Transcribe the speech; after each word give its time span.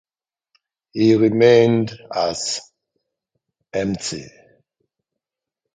He 0.93 1.13
remained 1.15 1.91
as 2.11 2.59
Mt. 3.71 4.31